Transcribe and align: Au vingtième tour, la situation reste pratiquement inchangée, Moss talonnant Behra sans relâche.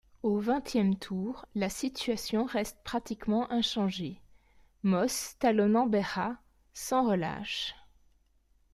Au 0.23 0.39
vingtième 0.39 0.95
tour, 0.97 1.45
la 1.53 1.69
situation 1.69 2.45
reste 2.45 2.79
pratiquement 2.83 3.51
inchangée, 3.51 4.19
Moss 4.81 5.35
talonnant 5.37 5.85
Behra 5.85 6.37
sans 6.73 7.07
relâche. 7.07 7.75